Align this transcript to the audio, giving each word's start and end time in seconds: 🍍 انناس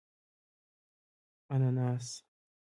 🍍 1.51 1.61
انناس 1.69 2.07